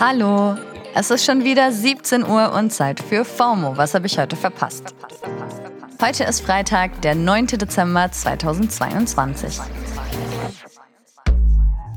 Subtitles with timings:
[0.00, 0.56] Hallo,
[0.94, 3.76] es ist schon wieder 17 Uhr und Zeit für FOMO.
[3.76, 4.94] Was habe ich heute verpasst?
[6.00, 7.48] Heute ist Freitag, der 9.
[7.48, 9.58] Dezember 2022.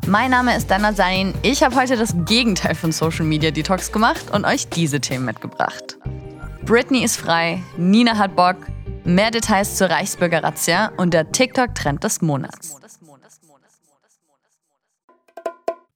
[0.08, 1.36] Mein Name ist Dana Sain.
[1.44, 6.00] Ich habe heute das Gegenteil von Social Media Detox gemacht und euch diese Themen mitgebracht.
[6.64, 8.56] Britney ist frei, Nina hat Bock,
[9.04, 12.78] mehr Details zur Reichsbürger-Razzia und der TikTok-Trend des Monats.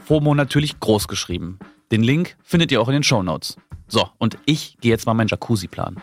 [0.00, 1.58] FOMO natürlich groß geschrieben.
[1.90, 3.56] Den Link findet ihr auch in den Show Notes.
[3.86, 6.02] So, und ich gehe jetzt mal meinen Jacuzzi planen.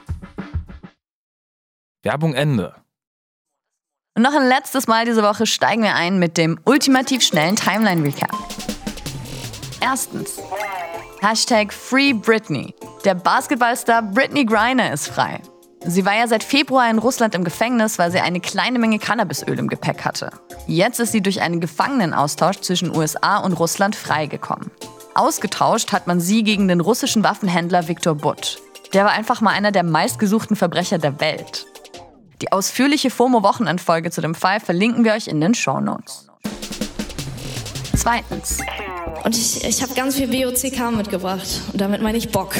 [2.03, 2.75] Werbung Ende.
[4.15, 8.03] Und noch ein letztes Mal diese Woche steigen wir ein mit dem ultimativ schnellen Timeline
[8.03, 8.31] Recap.
[9.81, 10.39] Erstens.
[11.21, 12.73] Hashtag Free Britney.
[13.03, 15.41] Der Basketballstar Britney Griner ist frei.
[15.87, 19.59] Sie war ja seit Februar in Russland im Gefängnis, weil sie eine kleine Menge Cannabisöl
[19.59, 20.31] im Gepäck hatte.
[20.65, 24.71] Jetzt ist sie durch einen Gefangenenaustausch zwischen USA und Russland freigekommen.
[25.13, 28.59] Ausgetauscht hat man sie gegen den russischen Waffenhändler Viktor Butt.
[28.93, 31.67] Der war einfach mal einer der meistgesuchten Verbrecher der Welt.
[32.41, 36.27] Die ausführliche FOMO-Wochenendfolge zu dem Fall verlinken wir euch in den Show Notes.
[37.95, 38.57] Zweitens.
[39.23, 41.61] Und ich, ich habe ganz viel BOCK mitgebracht.
[41.71, 42.55] Und damit meine ich Bock.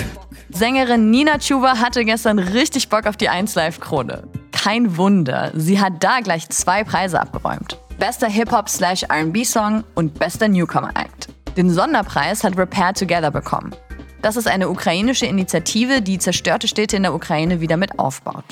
[0.55, 4.23] Sängerin Nina Chuba hatte gestern richtig Bock auf die 1 Live Krone.
[4.53, 7.77] Kein Wunder, sie hat da gleich zwei Preise abgeräumt.
[7.99, 11.27] Bester Hip-Hop slash R&B Song und bester Newcomer Act.
[11.57, 13.75] Den Sonderpreis hat Repair Together bekommen.
[14.21, 18.45] Das ist eine ukrainische Initiative, die zerstörte Städte in der Ukraine wieder mit aufbaut.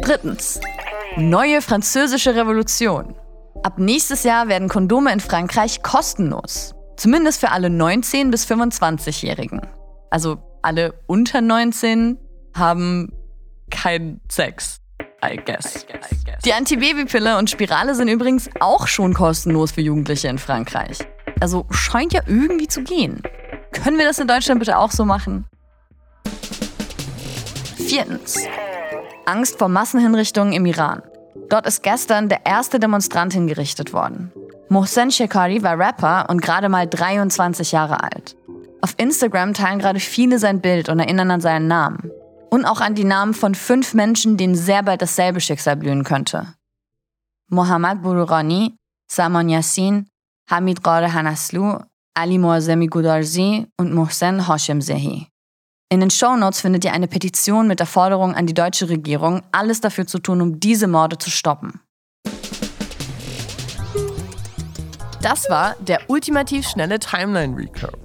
[0.00, 0.60] Drittens.
[1.16, 3.14] Neue französische Revolution.
[3.62, 6.74] Ab nächstes Jahr werden Kondome in Frankreich kostenlos.
[6.98, 9.60] Zumindest für alle 19- bis 25-Jährigen.
[10.10, 12.18] Also alle unter 19
[12.56, 13.12] haben
[13.70, 14.80] keinen Sex.
[15.24, 15.86] I guess.
[16.44, 20.98] Die Antibabypille und Spirale sind übrigens auch schon kostenlos für Jugendliche in Frankreich.
[21.40, 23.22] Also scheint ja irgendwie zu gehen.
[23.72, 25.46] Können wir das in Deutschland bitte auch so machen?
[27.76, 28.40] Viertens.
[29.24, 31.02] Angst vor Massenhinrichtungen im Iran.
[31.48, 34.32] Dort ist gestern der erste Demonstrant hingerichtet worden.
[34.70, 38.36] Mohsen Shekari war Rapper und gerade mal 23 Jahre alt.
[38.82, 42.10] Auf Instagram teilen gerade viele sein Bild und erinnern an seinen Namen.
[42.50, 46.54] Und auch an die Namen von fünf Menschen, denen sehr bald dasselbe Schicksal blühen könnte.
[47.48, 48.76] Mohammad Bururani,
[49.10, 50.06] Samon Yassin,
[50.50, 51.78] Hamid Qare Hanaslu,
[52.14, 55.28] Ali Moazemi Gudarzi und Mohsen Hashim Zehi.
[55.90, 59.80] In den Shownotes findet ihr eine Petition mit der Forderung an die deutsche Regierung, alles
[59.80, 61.80] dafür zu tun, um diese Morde zu stoppen.
[65.20, 67.98] Das war der ultimativ schnelle Timeline Recap.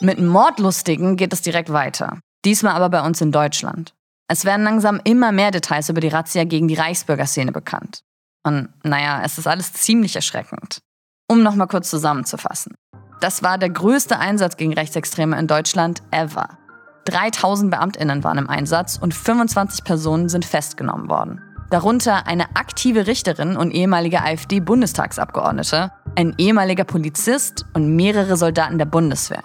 [0.00, 2.18] Mit Mordlustigen geht es direkt weiter.
[2.44, 3.94] Diesmal aber bei uns in Deutschland.
[4.28, 8.02] Es werden langsam immer mehr Details über die Razzia gegen die Reichsbürgerszene bekannt.
[8.42, 10.80] Und naja, es ist alles ziemlich erschreckend.
[11.26, 12.74] Um nochmal kurz zusammenzufassen.
[13.20, 16.58] Das war der größte Einsatz gegen Rechtsextreme in Deutschland ever.
[17.06, 21.40] 3000 Beamtinnen waren im Einsatz und 25 Personen sind festgenommen worden.
[21.70, 29.42] Darunter eine aktive Richterin und ehemalige AfD-Bundestagsabgeordnete, ein ehemaliger Polizist und mehrere Soldaten der Bundeswehr.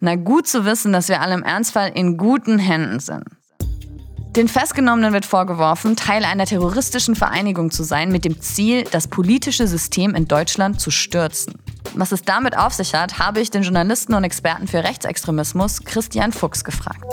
[0.00, 3.24] Na gut zu wissen, dass wir alle im Ernstfall in guten Händen sind.
[4.36, 9.66] Den Festgenommenen wird vorgeworfen, Teil einer terroristischen Vereinigung zu sein, mit dem Ziel, das politische
[9.66, 11.54] System in Deutschland zu stürzen.
[11.94, 16.30] Was es damit auf sich hat, habe ich den Journalisten und Experten für Rechtsextremismus Christian
[16.30, 17.04] Fuchs gefragt.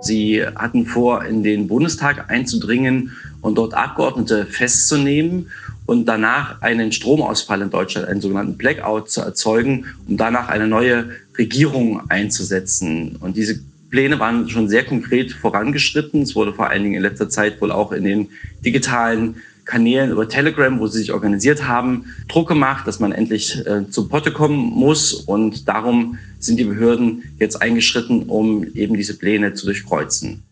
[0.00, 3.12] Sie hatten vor, in den Bundestag einzudringen
[3.42, 5.50] und dort Abgeordnete festzunehmen
[5.86, 11.10] und danach einen Stromausfall in Deutschland, einen sogenannten Blackout zu erzeugen, um danach eine neue
[11.36, 13.16] Regierung einzusetzen.
[13.20, 13.60] Und diese
[13.90, 16.22] Pläne waren schon sehr konkret vorangeschritten.
[16.22, 18.28] Es wurde vor allen Dingen in letzter Zeit wohl auch in den
[18.64, 19.36] digitalen
[19.70, 24.08] Kanälen über Telegram, wo sie sich organisiert haben, Druck gemacht, dass man endlich äh, zu
[24.08, 25.12] Potte kommen muss.
[25.12, 30.42] Und darum sind die Behörden jetzt eingeschritten, um eben diese Pläne zu durchkreuzen.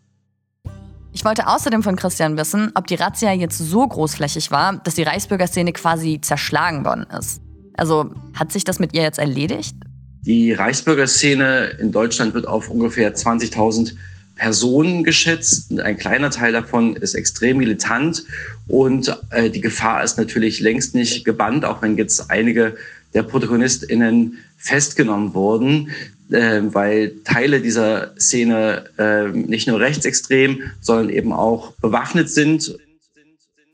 [1.13, 5.03] Ich wollte außerdem von Christian wissen, ob die Razzia jetzt so großflächig war, dass die
[5.03, 7.41] Reichsbürgerszene quasi zerschlagen worden ist.
[7.75, 9.75] Also hat sich das mit ihr jetzt erledigt?
[10.23, 13.95] Die Reichsbürgerszene in Deutschland wird auf ungefähr 20.000
[14.39, 15.77] Personen geschätzt.
[15.81, 18.25] Ein kleiner Teil davon ist extrem militant
[18.69, 22.77] und äh, die Gefahr ist natürlich längst nicht gebannt, auch wenn jetzt einige
[23.15, 25.91] der ProtagonistInnen festgenommen wurden,
[26.31, 32.77] äh, weil Teile dieser Szene äh, nicht nur rechtsextrem, sondern eben auch bewaffnet sind.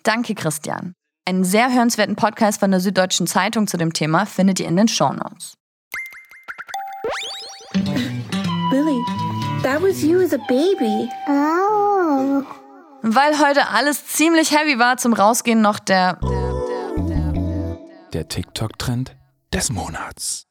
[0.05, 0.95] Danke, Christian.
[1.27, 4.89] Einen sehr hörenswerten Podcast von der Süddeutschen Zeitung zu dem Thema findet ihr in den
[4.89, 5.55] Shownotes.
[8.71, 9.01] Billy,
[9.63, 11.09] that was you as a baby.
[11.27, 12.45] Oh.
[13.07, 16.19] Weil heute alles ziemlich heavy war, zum Rausgehen noch der.
[18.15, 19.15] Der TikTok-Trend
[19.53, 20.47] des Monats.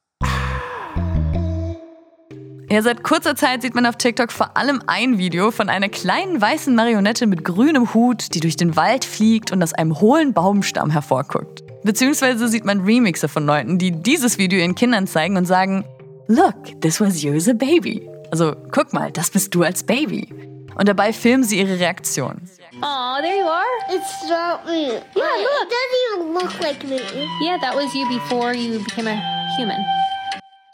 [2.70, 6.40] Ja, seit kurzer Zeit sieht man auf TikTok vor allem ein Video von einer kleinen
[6.40, 10.92] weißen Marionette mit grünem Hut, die durch den Wald fliegt und aus einem hohlen Baumstamm
[10.92, 11.64] hervorguckt.
[11.84, 15.86] Beziehungsweise sieht man Remixe von Leuten, die dieses Video ihren Kindern zeigen und sagen,
[16.28, 18.08] Look, this was you as a baby.
[18.30, 20.53] Also, guck mal, das bist du als Baby.
[20.75, 22.42] Und dabei filmen sie ihre Reaktion.
[22.81, 23.64] Oh, there you are.
[23.90, 24.88] It's not me.
[25.16, 25.64] Yeah, look.
[25.64, 27.00] It doesn't even look like me.
[27.42, 29.22] Yeah, that was you before you became a
[29.58, 29.78] human.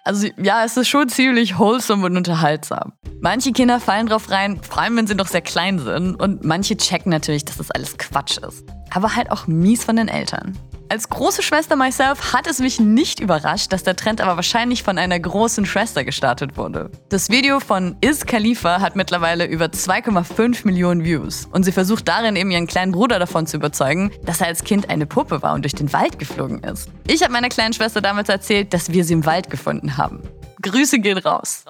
[0.05, 2.93] Also ja, es ist schon ziemlich wholesome und unterhaltsam.
[3.21, 6.15] Manche Kinder fallen drauf rein, vor allem wenn sie noch sehr klein sind.
[6.15, 8.63] Und manche checken natürlich, dass das alles Quatsch ist.
[8.91, 10.57] Aber halt auch mies von den Eltern.
[10.91, 14.97] Als große Schwester myself hat es mich nicht überrascht, dass der Trend aber wahrscheinlich von
[14.97, 16.89] einer großen Schwester gestartet wurde.
[17.09, 22.35] Das Video von Iz Khalifa hat mittlerweile über 2,5 Millionen Views und sie versucht darin
[22.35, 25.61] eben ihren kleinen Bruder davon zu überzeugen, dass er als Kind eine Puppe war und
[25.63, 26.89] durch den Wald geflogen ist.
[27.05, 30.23] Ich habe meiner kleinen Schwester damals erzählt, dass wir sie im Wald gefunden haben.
[30.61, 31.63] Grüße gehen raus.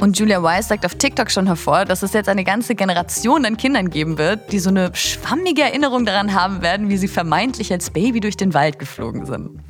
[0.00, 3.56] Und Julia Wise sagt auf TikTok schon hervor, dass es jetzt eine ganze Generation an
[3.56, 7.90] Kindern geben wird, die so eine schwammige Erinnerung daran haben werden, wie sie vermeintlich als
[7.90, 9.60] Baby durch den Wald geflogen sind.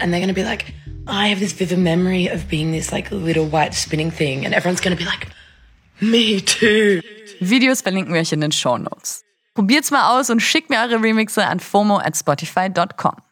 [0.00, 0.64] And they're gonna be like,
[1.08, 4.82] I have this vivid memory of being this like little white spinning thing, and everyone's
[4.82, 5.28] gonna be like,
[6.00, 7.00] me too.
[7.40, 9.22] Videos verlinken wir euch in den Show Notes.
[9.54, 13.25] Probiert's mal aus und schickt mir eure Remixe an FOMO at spotify.com.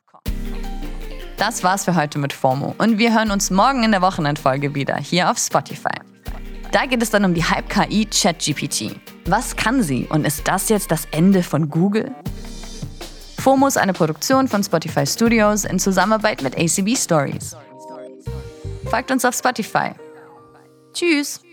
[1.37, 4.97] Das war's für heute mit FOMO und wir hören uns morgen in der Wochenendfolge wieder
[4.97, 5.99] hier auf Spotify.
[6.71, 8.97] Da geht es dann um die Hype-KI ChatGPT.
[9.27, 12.15] Was kann sie und ist das jetzt das Ende von Google?
[13.39, 17.57] FOMO ist eine Produktion von Spotify Studios in Zusammenarbeit mit ACB Stories.
[18.87, 19.91] Folgt uns auf Spotify.
[20.93, 21.44] Tschüss!